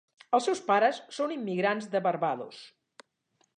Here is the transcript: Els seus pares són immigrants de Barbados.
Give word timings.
Els 0.37 0.45
seus 0.47 0.61
pares 0.69 1.01
són 1.17 1.35
immigrants 1.37 1.91
de 1.93 2.03
Barbados. 2.09 2.65